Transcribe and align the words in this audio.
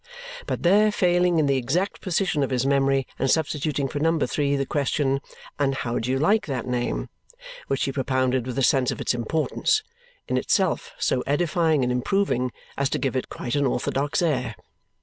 but 0.47 0.63
there 0.63 0.91
failing 0.91 1.37
in 1.37 1.45
the 1.45 1.57
exact 1.57 2.01
precision 2.01 2.41
of 2.41 2.49
his 2.49 2.65
memory 2.65 3.05
and 3.19 3.29
substituting 3.29 3.87
for 3.87 3.99
number 3.99 4.25
three 4.25 4.55
the 4.55 4.65
question 4.65 5.21
"And 5.59 5.75
how 5.75 5.99
do 5.99 6.09
you 6.09 6.17
like 6.17 6.47
that 6.47 6.65
name?" 6.65 7.09
which 7.67 7.83
he 7.83 7.91
propounded 7.91 8.47
with 8.47 8.57
a 8.57 8.63
sense 8.63 8.89
of 8.89 8.99
its 8.99 9.13
importance, 9.13 9.83
in 10.27 10.37
itself 10.37 10.93
so 10.97 11.21
edifying 11.27 11.83
and 11.83 11.91
improving 11.91 12.51
as 12.79 12.89
to 12.89 12.97
give 12.97 13.15
it 13.15 13.29
quite 13.29 13.53
an 13.53 13.67
orthodox 13.67 14.23
air. 14.23 14.55